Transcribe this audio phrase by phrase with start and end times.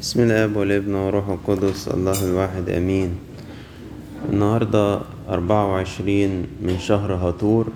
[0.00, 3.10] بسم الاب والابن والروح القدس الله الواحد آمين.
[4.32, 7.66] النهاردة أربعة وعشرين من شهر هطور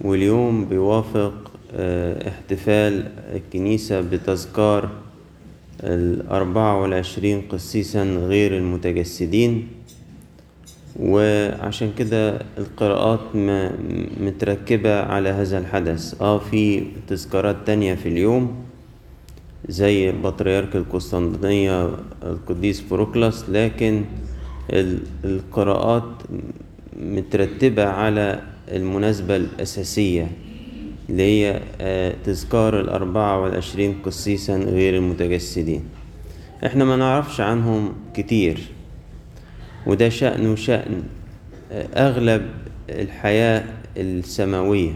[0.00, 4.88] واليوم بيوافق آه، احتفال الكنيسة بتذكار
[5.84, 9.68] الأربعة والعشرين قسيسا غير المتجسدين.
[11.00, 13.20] وعشان كده القراءات
[14.20, 16.22] متركبة على هذا الحدث.
[16.22, 18.65] آه في تذكارات تانية في اليوم.
[19.68, 21.90] زي بطريرك القسطنطينية
[22.22, 24.04] القديس بروكلاس لكن
[24.70, 26.04] ال- القراءات
[27.00, 30.30] مترتبة على المناسبة الأساسية
[31.10, 35.84] اللي هي آه، تذكار الأربعة والعشرين قسيسا غير المتجسدين.
[36.66, 38.60] إحنا ما نعرفش عنهم كتير
[39.86, 41.02] وده شأن وشأن
[41.72, 42.46] آه، أغلب
[42.90, 43.64] الحياة
[43.96, 44.92] السماوية.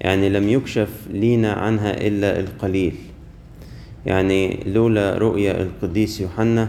[0.00, 2.94] يعني لم يكشف لينا عنها إلا القليل.
[4.06, 6.68] يعني لولا رؤيا القديس يوحنا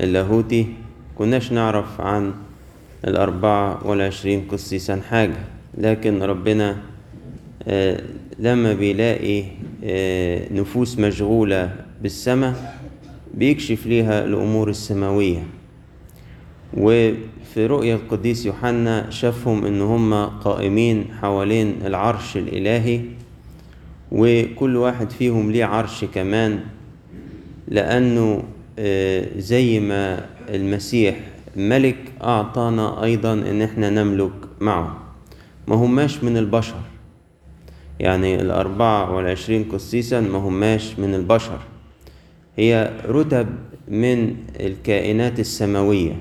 [0.00, 0.66] اللاهوتي
[1.14, 2.32] كناش نعرف عن
[3.04, 5.38] الأربعة والعشرين قسيسا حاجة.
[5.78, 6.76] لكن ربنا
[7.68, 8.02] آه،
[8.38, 9.44] لما بيلاقي
[9.84, 12.78] آه، نفوس مشغولة بالسماء
[13.34, 15.42] بيكشف ليها الأمور السماوية.
[16.76, 23.00] وفي رؤيا القديس يوحنا شافهم إن هم قائمين حوالين العرش الإلهي.
[24.12, 26.60] وكل واحد فيهم ليه عرش كمان
[27.68, 28.42] لأنه
[28.78, 31.16] آه، زي ما المسيح
[31.56, 34.98] ملك أعطانا أيضا إن إحنا نملك معه.
[35.68, 36.80] ما هماش من البشر.
[38.00, 41.58] يعني الأربعة والعشرين قسيسا ما هماش من البشر.
[42.56, 43.48] هي رتب
[43.88, 46.16] من الكائنات السماوية.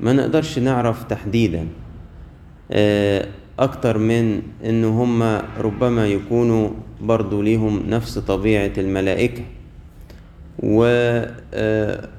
[0.00, 1.66] ما نقدرش نعرف تحديدا.
[2.70, 5.22] آه، أكتر من إن هم
[5.58, 9.42] ربما يكونوا برضو ليهم نفس طبيعة الملائكة.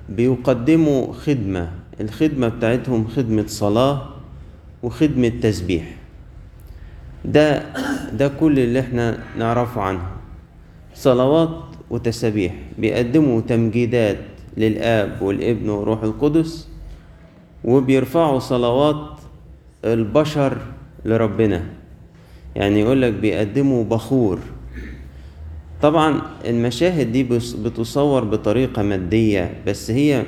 [0.09, 1.71] وبيقدموا خدمة.
[2.01, 4.01] الخدمة بتاعتهم خدمة صلاة
[4.83, 5.95] وخدمة تسبيح.
[7.25, 7.63] ده
[8.11, 10.07] ده كل اللي إحنا نعرفه عنهم
[10.93, 11.57] صلوات
[11.89, 14.17] وتسابيح بيقدموا تمجيدات
[14.57, 16.67] للآب والابن والروح القدس
[17.63, 19.19] وبيرفعوا صلوات
[19.85, 20.57] البشر
[21.05, 21.63] لربنا.
[22.55, 24.39] يعني يقول لك بيقدموا بخور.
[25.81, 27.23] طبعا المشاهد دي
[27.63, 30.23] بتصور بطريقة مادية بس هي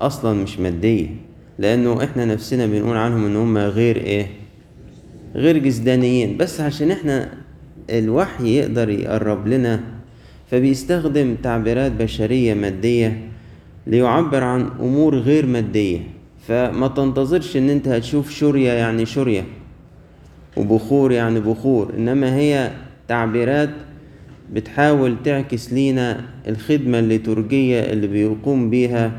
[0.00, 1.06] أصلا مش مادية
[1.58, 4.26] لأنه إحنا نفسنا بنقول عنهم إن هم غير إيه؟
[5.34, 6.36] غير جسدانيين.
[6.36, 7.28] بس عشان إحنا
[7.90, 9.80] الوحي يقدر يقرب لنا
[10.50, 13.28] فبيستخدم تعبيرات بشرية مادية
[13.86, 16.00] ليعبر عن أمور غير مادية.
[16.48, 19.44] فما تنتظرش إن أنت هتشوف شورية يعني شورية
[20.56, 22.70] وبخور يعني بخور إنما هي
[23.08, 23.70] تعبيرات
[24.52, 29.12] بتحاول تعكس لينا الخدمة الليتورجية اللي بيقوم بيها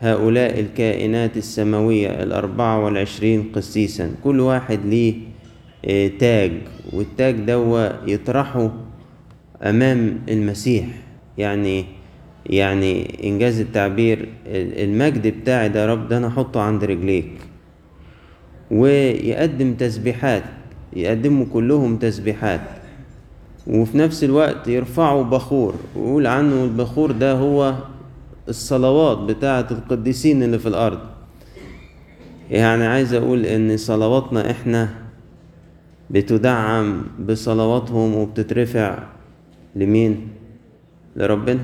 [0.00, 4.10] هؤلاء الكائنات السماوية الأربعة والعشرين قسيسا.
[4.24, 5.14] كل واحد ليه
[5.84, 6.52] آه، تاج
[6.92, 8.70] والتاج دوا يطرحه
[9.62, 10.86] أمام المسيح.
[11.38, 11.84] يعني
[12.46, 17.30] يعني إنجاز التعبير ال- المجد بتاعي ده يا رب ده أنا أحطه عند رجليك.
[18.70, 20.42] ويقدم تسبيحات
[20.92, 22.60] يقدموا كلهم تسبيحات.
[23.66, 27.74] وفي نفس الوقت يرفعوا بخور ويقول عنه البخور ده هو
[28.48, 30.98] الصلوات بتاعة القديسين اللي في الأرض.
[32.50, 34.88] يعني عايز أقول إن صلواتنا إحنا
[36.10, 38.98] بتدعم بصلواتهم وبتترفع
[39.76, 40.28] لمين؟
[41.16, 41.60] لربنا.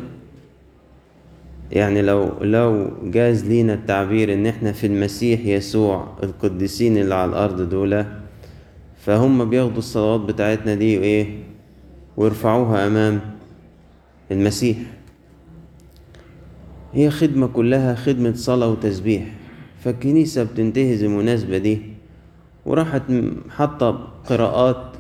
[1.73, 7.69] يعني لو لو جاز لينا التعبير إن إحنا في المسيح يسوع القديسين اللي على الأرض
[7.69, 8.05] دول
[8.97, 11.27] فهم بياخدوا الصلوات بتاعتنا دي وإيه؟
[12.17, 13.21] ويرفعوها أمام
[14.31, 14.77] المسيح.
[16.93, 19.23] هي خدمة كلها خدمة صلاة وتسبيح.
[19.81, 21.79] فالكنيسة بتنتهز المناسبة دي
[22.67, 23.03] وراحت
[23.51, 24.93] حاطة قراءات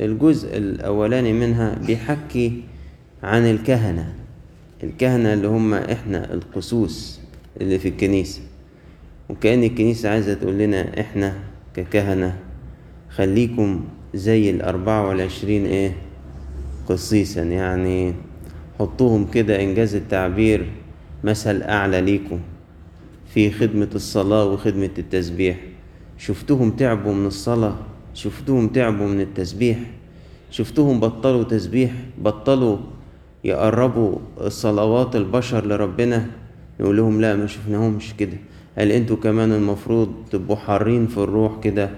[0.00, 2.62] الجزء الأولاني منها بيحكي
[3.22, 4.14] عن الكهنة.
[4.82, 7.20] الكهنة اللي هم إحنا القسوس
[7.60, 8.40] اللي في الكنيسة.
[9.28, 11.34] وكأن الكنيسة عايزة تقول لنا إحنا
[11.74, 12.38] ككهنة
[13.10, 13.84] خليكم
[14.14, 15.92] زي الأربعة والعشرين إيه
[16.88, 18.14] قسيسا يعني
[18.78, 20.66] حطوهم كده إنجاز التعبير
[21.24, 22.40] مثل أعلى ليكم
[23.34, 25.56] في خدمة الصلاة وخدمة التسبيح.
[26.18, 27.76] شفتهم تعبوا من الصلاة
[28.14, 29.78] شفتهم تعبوا من التسبيح
[30.50, 32.76] شفتهم بطلوا تسبيح بطلوا
[33.44, 34.18] يقربوا
[34.48, 36.26] صلوات البشر لربنا
[36.80, 38.36] نقول لهم لا ما شفناهمش كده.
[38.78, 41.90] قال أنتوا كمان المفروض تبقوا حارين في الروح كده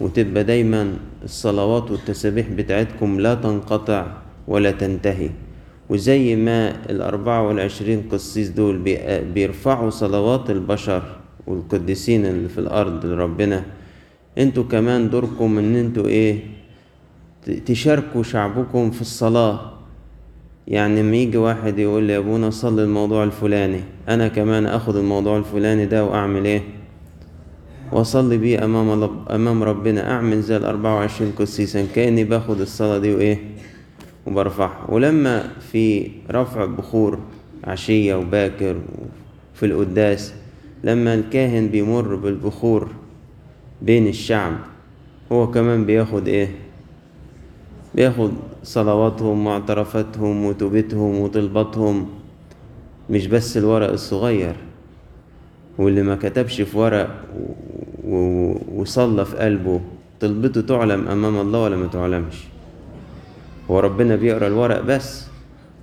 [0.00, 0.92] وتبقى دايما
[1.24, 4.06] الصلوات والتسابيح بتاعتكم لا تنقطع
[4.48, 5.30] ولا تنتهي.
[5.90, 8.78] وزي ما الأربعة والعشرين قسيس دول
[9.34, 11.02] بيرفعوا صلوات البشر
[11.46, 13.64] والقديسين اللي في الأرض لربنا
[14.38, 16.40] أنتوا كمان دوركم ان أنتوا إيه
[17.66, 19.77] تشاركوا شعبكم في الصلاة.
[20.68, 25.36] يعني لما يجي واحد يقول لي يا أبونا صلي الموضوع الفلاني أنا كمان آخد الموضوع
[25.38, 26.62] الفلاني ده وأعمل إيه؟
[27.92, 33.38] وأصلي بيه أمام أمام ربنا أعمل زي الأربعة وعشرين قسيسا كأني باخد الصلاة دي وإيه؟
[34.26, 34.86] وبرفعها.
[34.88, 37.18] ولما في رفع بخور
[37.64, 38.76] عشية وباكر
[39.54, 40.34] في القداس
[40.84, 42.88] لما الكاهن بيمر بالبخور
[43.82, 44.52] بين الشعب
[45.32, 46.48] هو كمان بياخد إيه؟
[47.94, 48.32] بياخد
[48.62, 52.08] صلواتهم واعترافاتهم وتوبتهم وطلباتهم.
[53.10, 54.56] مش بس الورق الصغير
[55.78, 57.10] واللي ما كتبش في ورق
[58.74, 59.80] وصلى في قلبه
[60.20, 62.44] طلبته تعلم أمام الله ولا ما تعلمش؟
[63.70, 65.26] هو ربنا بيقرأ الورق بس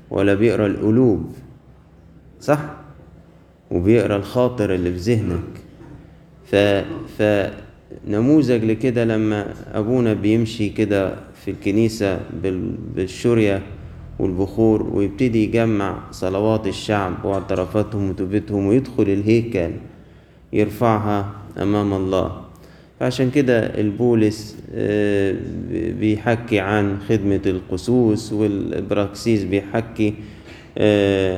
[0.10, 1.36] ولا بيقرأ القلوب؟
[2.42, 2.60] صح؟
[3.72, 5.62] وبيقرأ الخاطر اللي في ذهنك.
[7.18, 7.26] ف
[8.08, 11.16] فنموذج لكده لما أبونا بيمشي كده
[11.46, 12.20] في الكنيسة
[12.96, 13.62] بالشورية
[14.20, 19.72] والبخور ويبتدي يجمع صلوات الشعب واعترافاتهم وتوبتهم ويدخل الهيكل
[20.54, 22.42] يرفعها أمام الله.
[23.00, 24.58] فعشان كده البولس
[26.00, 30.14] بيحكي عن خدمة القسوس والبراكسيس بيحكي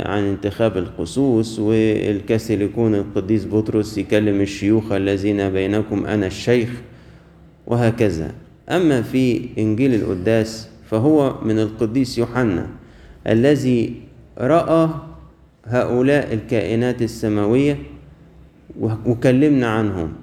[0.06, 6.70] عن انتخاب القسوس والكسل يكون القديس بطرس يكلم الشيوخ الذين بينكم أنا الشيخ
[7.68, 8.32] وهكذا.
[8.70, 12.68] أما في إنجيل القداس فهو من القديس يوحنا
[13.28, 13.94] الذي
[14.38, 14.90] رأى
[15.66, 17.78] هؤلاء الكائنات السماوية
[19.06, 20.14] وكلمنا عنهم.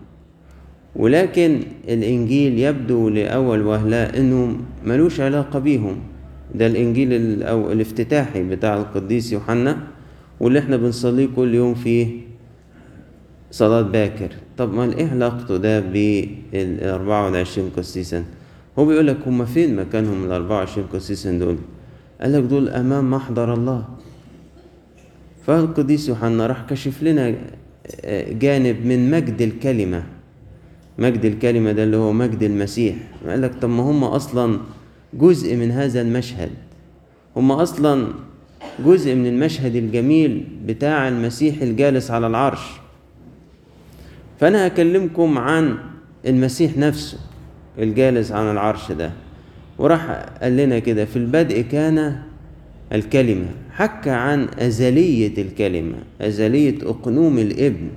[0.97, 5.97] ولكن الإنجيل يبدو لأول وهلة إنه ملوش علاقة بيهم.
[6.55, 9.79] ده الإنجيل أو الافتتاحي بتاع القديس يوحنا
[10.41, 12.21] واللي إحنا بنصليه كل يوم في
[13.51, 14.31] صلاة باكر.
[14.57, 18.25] طب ما إيه علاقته ده بالأربعة والعشرين قسيسا؟
[18.79, 21.57] هو بيقول لك هما فين مكانهم الأربعة وعشرين قسيسا دول؟
[22.21, 23.85] قال لك دول أمام محضر الله.
[25.47, 27.35] فالقديس يوحنا راح كشف لنا
[28.29, 30.03] جانب من مجد الكلمة.
[30.99, 32.95] مجد الكلمة ده اللي هو مجد المسيح.
[33.29, 34.59] قال لك طب ما هم أصلا
[35.19, 36.51] جزء من هذا المشهد.
[37.37, 38.09] هم أصلا
[38.87, 42.61] جزء من المشهد الجميل بتاع المسيح الجالس على العرش.
[44.41, 45.77] فأنا هكلمكم عن
[46.27, 47.19] المسيح نفسه
[47.79, 49.13] الجالس على العرش ده.
[49.79, 50.11] وراح
[50.43, 52.17] قال لنا كده في البدء كان
[52.93, 57.89] الكلمة حكى عن أزلية الكلمة أزلية أقنوم الإبن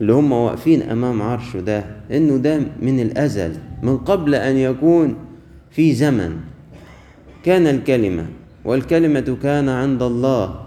[0.00, 5.16] اللي هم واقفين أمام عرشه ده إنه ده من الأزل من قبل أن يكون
[5.70, 6.36] في زمن
[7.44, 8.26] كان الكلمة
[8.64, 10.60] والكلمة كان عند الله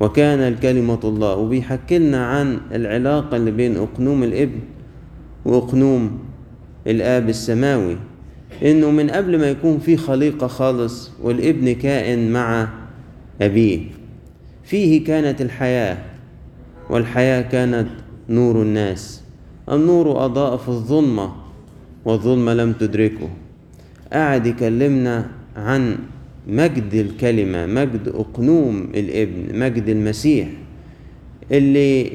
[0.00, 1.36] وكان الكلمة الله.
[1.36, 4.60] وبيحكي لنا عن العلاقة اللي بين أقنوم الإبن
[5.44, 6.18] وأقنوم
[6.86, 7.96] الآب السماوي
[8.62, 12.68] إنه من قبل ما يكون في خليقة خالص والإبن كائن مع
[13.42, 13.80] أبيه.
[14.64, 15.98] فيه كانت الحياة
[16.90, 17.88] والحياة كانت
[18.28, 19.22] نور الناس.
[19.68, 21.32] النور أضاء في الظلمة
[22.04, 23.28] والظلمة لم تدركه.
[24.12, 25.98] قاعد يكلمنا عن
[26.48, 30.48] مجد الكلمة مجد أقنوم الابن مجد المسيح
[31.52, 32.12] اللي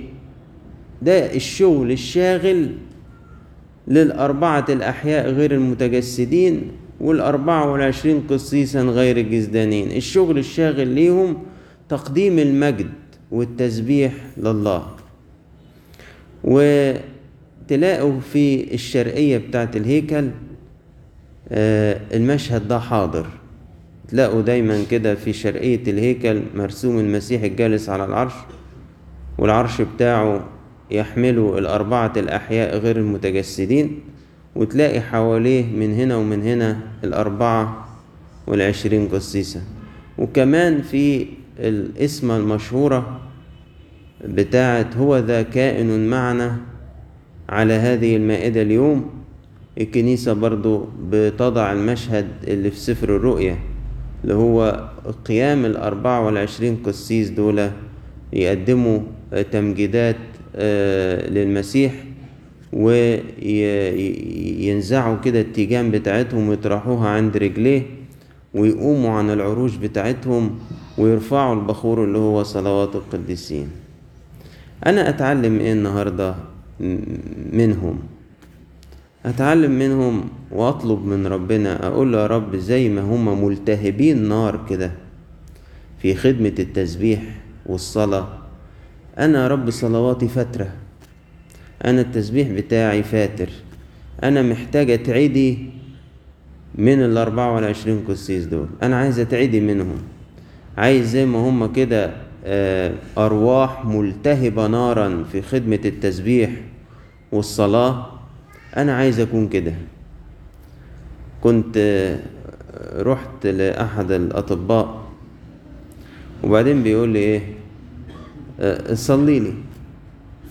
[1.01, 2.69] ده الشغل الشاغل
[3.87, 6.61] للأربعة الأحياء غير المتجسدين
[7.01, 9.91] والأربعة والعشرين قسيسا غير الجزدانين.
[9.91, 11.37] الشغل الشاغل ليهم
[11.89, 12.89] تقديم المجد
[13.31, 14.87] والتسبيح لله.
[16.43, 20.29] وتلاقوا في الشرقية بتاعت الهيكل
[21.51, 23.25] المشهد ده حاضر.
[24.07, 28.33] تلاقوا دايما كده في شرقية الهيكل مرسوم المسيح الجالس على العرش
[29.37, 30.45] والعرش بتاعه
[30.91, 33.99] يحمله الأربعة الأحياء غير المتجسدين
[34.55, 37.87] وتلاقي حواليه من هنا ومن هنا الأربعة
[38.47, 39.61] والعشرين قسيسة
[40.17, 41.27] وكمان في
[41.59, 43.19] الاسم المشهورة
[44.25, 46.57] بتاعت هو ذا كائن معنا
[47.49, 49.09] على هذه المائدة اليوم
[49.77, 53.57] الكنيسة برضو بتضع المشهد اللي في سفر الرؤيا
[54.23, 54.89] اللي هو
[55.25, 57.69] قيام الأربعة والعشرين قسيس دول
[58.33, 58.99] يقدموا
[59.51, 60.15] تمجيدات
[61.29, 61.93] للمسيح
[63.87, 67.81] وينزعوا كده التيجان بتاعتهم ويطرحوها عند رجليه
[68.53, 70.59] ويقوموا عن العروش بتاعتهم
[70.97, 73.67] ويرفعوا البخور اللي هو صلوات القديسين.
[74.85, 76.35] أنا أتعلم إيه النهاردة
[77.53, 77.99] منهم
[79.27, 84.91] أتعلم منهم وأطلب من ربنا أقول له يا رب زي ما هما ملتهبين نار كده
[86.01, 87.21] في خدمة التسبيح
[87.65, 88.27] والصلاة.
[89.17, 90.69] أنا يا رب صلواتي فترة
[91.85, 93.49] أنا التسبيح بتاعي فاتر.
[94.23, 95.57] أنا محتاجة تعيدي
[96.75, 98.67] من الأربعة والعشرين قسيس دول.
[98.83, 99.97] أنا عايز أتعدي منهم.
[100.77, 102.11] عايز زي ما هم كده
[102.45, 106.49] آه، أرواح ملتهبة نارا في خدمة التسبيح
[107.31, 108.16] والصلاة.
[108.77, 109.73] أنا عايز أكون كده.
[111.41, 112.19] كنت آه،
[113.01, 115.03] رحت لأحد الأطباء
[116.43, 117.41] وبعدين بيقول لي إيه؟
[118.59, 119.53] آه، صلي لي.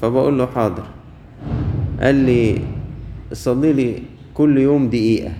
[0.02, 0.84] فبقول له حاضر.
[2.00, 2.60] قال لي
[3.32, 4.02] صلي لي
[4.34, 5.32] كل يوم دقيقة.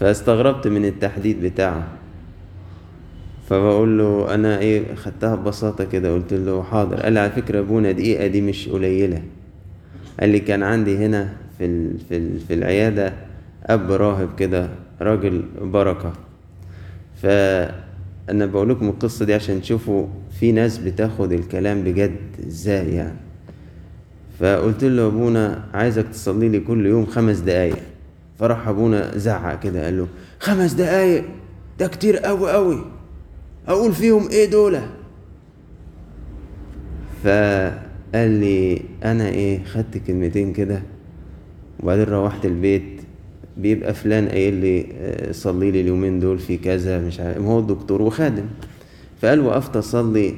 [0.00, 1.88] فاستغربت من التحديد بتاعه.
[3.48, 6.14] فبقول له أنا إيه خدتها ببساطة كده.
[6.14, 7.00] قلت له حاضر.
[7.00, 9.22] قال لي على فكرة أبونا دقيقة دي مش قليلة.
[10.20, 13.12] قال لي كان عندي هنا في ال في ال في العيادة
[13.66, 14.68] أب راهب كده
[15.00, 16.12] راجل بركة.
[17.22, 20.06] فانا بقول لكم القصة دي عشان تشوفوا
[20.40, 23.18] في ناس بتاخد الكلام بجد إزاي يعني.
[24.40, 27.76] فقلت له أبونا عايزك تصلي لي كل يوم خمس دقايق.
[28.38, 30.08] فراح أبونا زعق كده قال له
[30.40, 31.24] خمس دقايق؟
[31.78, 32.84] ده كتير قوي قوي
[33.68, 34.78] أقول فيهم إيه دول؟
[38.12, 40.82] فقال لي أنا إيه خدت كلمتين كده
[41.82, 42.82] وبعدين روحت البيت.
[43.56, 48.02] بيبقى فلان قايل لي آه، صلي لي اليومين دول في كذا مش عارف هو الدكتور
[48.02, 48.44] وخادم.
[49.22, 50.34] فقال وقفت أصلي.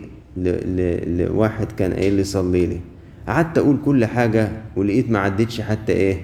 [1.07, 2.81] لواحد كان قايل لي صلي لي.
[3.29, 6.21] قعدت أقول كل حاجة ولقيت ما عدتش حتى إيه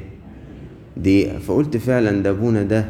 [0.97, 1.39] دقيقة.
[1.39, 2.85] فقلت فعلا ده أبونا ده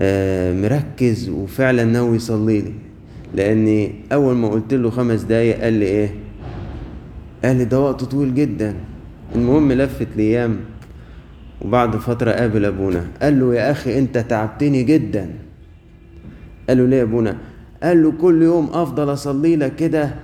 [0.00, 2.72] آه، مركز وفعلا ناوي يصلي لي.
[3.34, 6.10] لأني أول ما قلت له خمس دقايق قال لي إيه
[7.44, 8.74] قال لي ده وقت طويل جدا.
[9.34, 10.56] المهم لفت الأيام
[11.62, 13.06] وبعد فترة قابل أبونا.
[13.22, 15.30] قال له يا أخي أنت تعبتني جدا.
[16.68, 17.36] قال له ليه يا أبونا؟
[17.82, 20.14] قال له كل يوم أفضل أصلي لك كده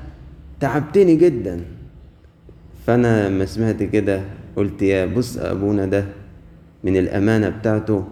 [0.61, 1.61] تعبتني جدا.
[2.87, 4.21] فأنا لما سمعت كده
[4.57, 6.05] قلت يا بص أبونا ده
[6.85, 8.05] من الأمانة بتاعته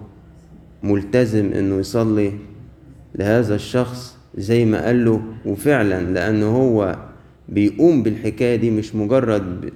[0.82, 2.32] ملتزم إنه يصلي
[3.14, 6.96] لهذا الشخص زي ما قال له وفعلا لأنه هو
[7.52, 9.72] بيقوم بالحكاية دي مش مجرد.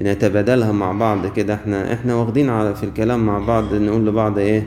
[0.00, 1.54] نتبادلها مع بعض كده.
[1.54, 4.66] إحنا إحنا واخدين على في الكلام مع بعض نقول لبعض إيه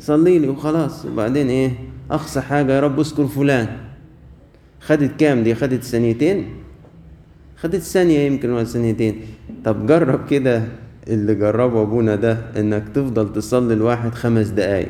[0.00, 1.06] صلي لي وخلاص.
[1.06, 1.70] وبعدين إيه
[2.10, 3.68] اقصى حاجة يا رب اذكر فلان.
[4.80, 6.48] خدت كام دي؟ خدت ثانيتين؟
[7.56, 9.20] خدت ثانية يمكن ولا ثانيتين.
[9.64, 10.62] طب جرب كده
[11.08, 14.88] اللي جربه أبونا ده إنك تفضل تصلي الواحد خمس دقايق.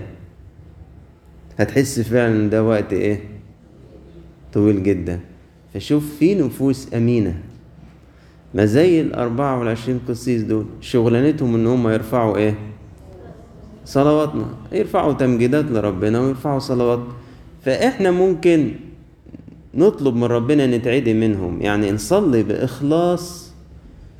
[1.58, 3.20] هتحس فعلا ده وقت إيه
[4.52, 5.20] طويل جدا.
[5.74, 7.40] فشوف في نفوس أمينة.
[8.54, 12.58] ما زي الأربعة والعشرين قسيس دول شغلانتهم إن هم يرفعوا إيه؟
[13.84, 14.46] صلواتنا.
[14.72, 17.00] يرفعوا تمجيدات لربنا ويرفعوا صلوات.
[17.64, 18.72] فإحنا ممكن
[19.74, 21.62] نطلب من ربنا نتعدي منهم.
[21.62, 23.52] يعني نصلي بإخلاص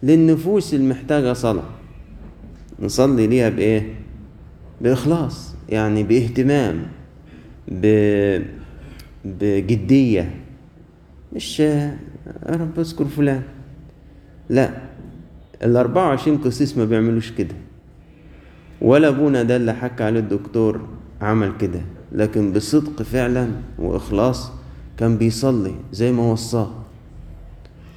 [0.02, 1.70] للنفوس المحتاجة صلاة.
[2.80, 3.94] نصلي ليها بإيه؟
[4.80, 5.54] بإخلاص.
[5.68, 6.86] يعني بإهتمام
[7.68, 7.86] ب...
[9.24, 10.43] بجدية.
[11.34, 11.62] مش
[12.46, 13.42] رب اذكر فلان.
[14.50, 14.70] لا
[15.62, 17.54] الأربعة وعشرين قسيس ما بيعملوش كده.
[18.80, 20.80] ولا أبونا ده اللي حكى عليه الدكتور
[21.20, 21.80] عمل كده.
[22.12, 23.48] لكن بصدق فعلا
[23.78, 24.52] وإخلاص
[24.98, 26.70] كان بيصلي زي ما وصاه.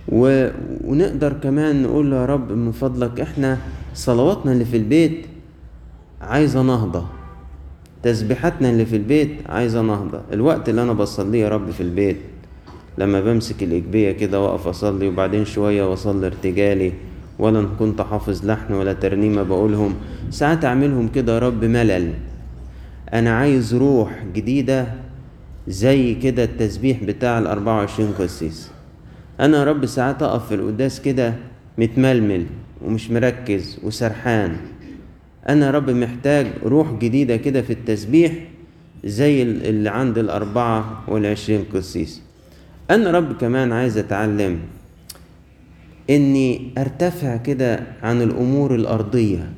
[0.09, 0.49] و...
[0.83, 3.57] ونقدر كمان نقول يا رب من فضلك إحنا
[3.93, 5.25] صلواتنا اللي في البيت
[6.21, 7.05] عايزة نهضة.
[8.03, 10.21] تسبيحاتنا اللي في البيت عايزة نهضة.
[10.33, 12.17] الوقت اللي أنا بصليه يا رب في البيت.
[12.97, 16.93] لما بمسك الإجبية كده وأقف أصلي وبعدين شوية وأصلي ارتجالي
[17.39, 19.95] ولا كنت حافظ لحن ولا ترنيمة بقولهم
[20.29, 22.13] ساعات أعملهم كده يا رب ملل.
[23.13, 24.87] أنا عايز روح جديدة
[25.67, 28.71] زي كده التسبيح بتاع الأربعة وعشرين قسيس.
[29.39, 31.33] أنا يا رب ساعات أقف في القداس كده
[31.77, 32.45] متململ
[32.85, 34.55] ومش مركز وسرحان.
[35.49, 38.33] أنا يا رب محتاج روح جديدة كده في التسبيح
[39.03, 42.26] زي اللي عند الأربعة والعشرين قسيس.
[42.91, 44.59] أنا رب كمان عايز أتعلم
[46.09, 49.51] إني أرتفع كده عن الأمور الأرضية.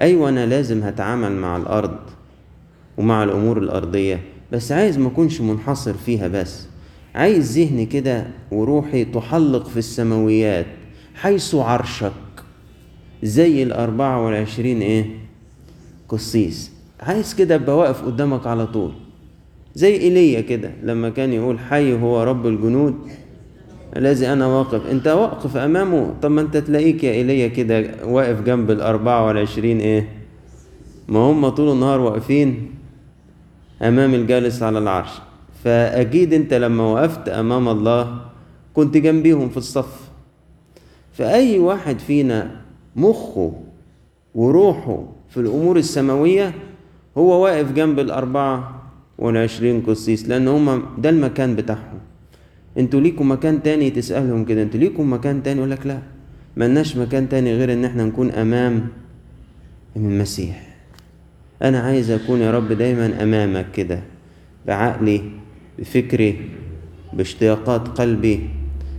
[0.00, 1.96] أيوة أنا لازم هتعامل مع الأرض
[2.96, 4.20] ومع الأمور الأرضية
[4.52, 6.66] بس عايز ما أكونش منحصر فيها بس.
[7.14, 10.66] عايز ذهني كده وروحي تحلق في السماويات
[11.14, 12.12] حيث عرشك
[13.22, 15.04] زي الأربعة والعشرين إيه؟
[16.08, 16.70] قسيس.
[17.00, 18.92] عايز كده أبقى واقف قدامك على طول.
[19.76, 22.94] زي إيليا كده لما كان يقول حي هو رب الجنود
[23.96, 26.14] الذي أنا واقف أنت واقف أمامه.
[26.22, 30.08] طب ما أنت تلاقيك يا إيليا كده واقف جنب الأربعة والعشرين إيه؟
[31.08, 32.70] ما هم طول النهار واقفين
[33.82, 35.10] أمام الجالس على العرش.
[35.64, 38.20] فأكيد أنت لما وقفت أمام الله
[38.74, 40.10] كنت جنبيهم في الصف.
[41.12, 42.50] فأي واحد فينا
[42.96, 43.52] مخه
[44.34, 46.54] وروحه في الأمور السماوية
[47.18, 47.98] هو واقف جنب
[49.18, 51.98] والعشرين قسيس لأن هما ده المكان بتاعهم.
[52.78, 55.98] أنتوا ليكم مكان تاني تسألهم كده أنتوا ليكم مكان تاني؟ يقول لك لا.
[56.56, 58.88] ملناش مكان تاني غير إن إحنا نكون أمام
[59.96, 60.76] المسيح.
[61.62, 64.00] أنا عايز أكون يا رب دايما أمامك كده
[64.66, 65.20] بعقلي
[65.78, 66.40] بفكري
[67.12, 68.40] باشتياقات قلبي.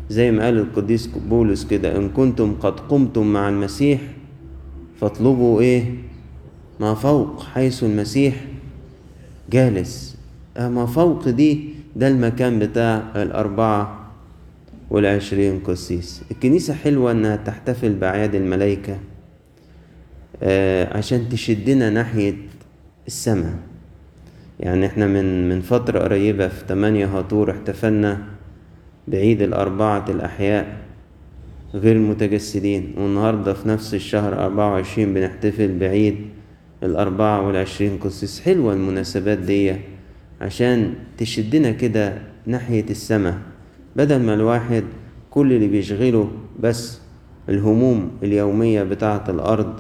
[0.09, 4.01] زي ما قال القديس بولس كده إن كنتم قد قمتم مع المسيح
[5.01, 5.83] فاطلبوا إيه؟
[6.79, 8.36] ما فوق حيث المسيح
[9.51, 10.17] جالس.
[10.59, 14.11] ما فوق دي ده المكان بتاع الأربعة
[14.89, 16.21] والعشرين قسيس.
[16.31, 18.97] الكنيسة حلوة إنها تحتفل بأعياد الملائكة
[20.43, 22.33] آه عشان تشدنا ناحية
[23.07, 23.53] السماء.
[24.59, 28.21] يعني إحنا من من فترة قريبة في تمانية هاتور احتفلنا
[29.07, 30.77] بعيد الأربعة الأحياء
[31.73, 36.15] غير المتجسدين والنهاردة في نفس الشهر أربعة وعشرين بنحتفل بعيد
[36.84, 39.74] الأربعة والعشرين قسيس حلوة المناسبات دي
[40.41, 42.13] عشان تشدنا كده
[42.46, 43.38] ناحية السماء.
[43.96, 44.84] بدل ما الواحد
[45.31, 47.00] كل اللي بيشغله بس
[47.50, 49.74] الهموم اليومية بتاعة الأرض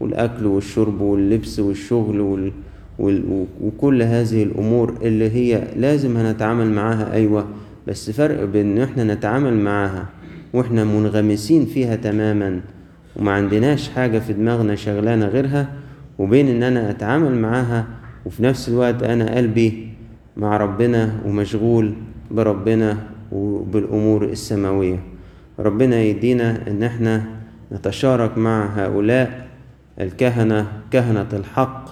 [0.00, 2.52] والأكل والشرب واللبس والشغل وال...
[2.98, 3.46] وال...
[3.62, 7.12] وكل هذه الأمور اللي هي لازم هنتعامل معاها.
[7.12, 7.46] أيوة
[7.86, 10.06] بس فرق بين إن إحنا نتعامل معاها
[10.52, 12.60] وإحنا منغمسين فيها تماما
[13.16, 15.68] وما عندناش حاجة في دماغنا شغلانة غيرها
[16.18, 17.86] وبين إن أنا أتعامل معاها
[18.26, 19.88] وفي نفس الوقت أنا قلبي
[20.36, 21.92] مع ربنا ومشغول
[22.30, 22.96] بربنا
[23.32, 24.98] وبالأمور السماوية.
[25.58, 27.24] ربنا يدينا إن إحنا
[27.72, 29.46] نتشارك مع هؤلاء
[30.00, 31.84] الكهنة كهنة الحق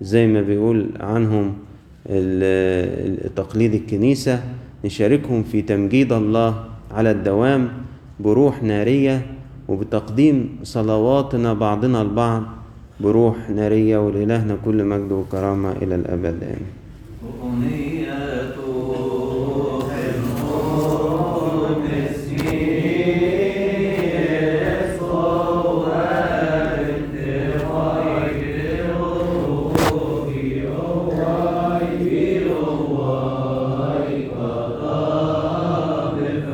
[0.00, 1.54] زي ما بيقول عنهم
[3.36, 4.42] تقليد الكنيسة
[4.84, 7.68] نشاركهم في تمجيد الله على الدوام
[8.20, 9.26] بروح نارية
[9.68, 12.42] وبتقديم صلواتنا بعضنا البعض
[13.00, 16.42] بروح نارية ولإلهنا كل مجد وكرامة إلى الأبد.
[17.42, 17.87] آمين.